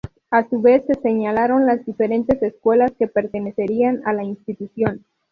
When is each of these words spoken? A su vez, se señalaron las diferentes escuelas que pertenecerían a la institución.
A 0.31 0.49
su 0.49 0.59
vez, 0.63 0.83
se 0.87 0.95
señalaron 0.99 1.67
las 1.67 1.85
diferentes 1.85 2.41
escuelas 2.41 2.91
que 2.97 3.05
pertenecerían 3.07 4.01
a 4.03 4.13
la 4.13 4.23
institución. 4.23 5.05